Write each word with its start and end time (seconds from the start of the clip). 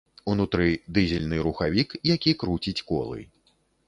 Унутры 0.31 0.69
дызельны 0.97 1.37
рухавік, 1.47 1.93
які 2.13 2.31
круціць 2.45 2.85
колы. 2.89 3.21